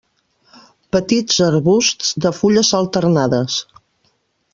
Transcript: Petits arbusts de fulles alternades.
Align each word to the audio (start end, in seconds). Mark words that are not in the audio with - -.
Petits 0.95 1.43
arbusts 1.47 2.09
de 2.27 2.31
fulles 2.39 2.71
alternades. 2.79 3.59